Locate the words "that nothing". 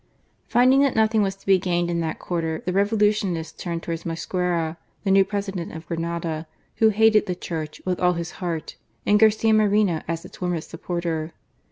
0.81-1.21